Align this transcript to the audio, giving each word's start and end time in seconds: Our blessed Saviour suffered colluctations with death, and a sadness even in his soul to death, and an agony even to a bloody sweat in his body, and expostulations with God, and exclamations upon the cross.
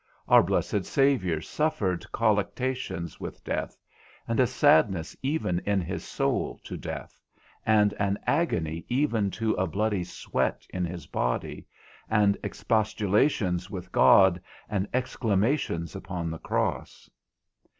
Our 0.27 0.41
blessed 0.41 0.83
Saviour 0.83 1.41
suffered 1.41 2.11
colluctations 2.11 3.19
with 3.19 3.43
death, 3.43 3.77
and 4.27 4.39
a 4.39 4.47
sadness 4.47 5.15
even 5.21 5.59
in 5.59 5.79
his 5.79 6.03
soul 6.03 6.59
to 6.63 6.75
death, 6.75 7.19
and 7.67 7.93
an 7.99 8.17
agony 8.25 8.83
even 8.89 9.29
to 9.37 9.53
a 9.53 9.67
bloody 9.67 10.03
sweat 10.03 10.65
in 10.71 10.85
his 10.85 11.05
body, 11.05 11.67
and 12.09 12.35
expostulations 12.43 13.69
with 13.69 13.91
God, 13.91 14.41
and 14.67 14.87
exclamations 14.91 15.95
upon 15.95 16.31
the 16.31 16.39
cross. 16.39 17.07